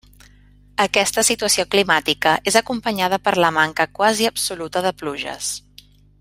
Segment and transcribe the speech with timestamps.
[0.85, 5.53] Aquesta situació climàtica és acompanyada per la manca quasi absoluta de pluges.